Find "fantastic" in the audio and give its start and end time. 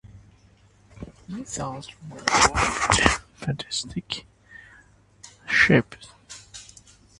3.35-4.25